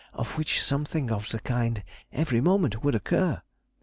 of 0.13 0.35
which 0.35 0.63
something 0.63 1.11
of 1.11 1.29
the 1.29 1.37
kind 1.39 1.83
every 2.11 2.41
moment 2.41 2.83
would 2.83 2.95
occur. 2.95 3.39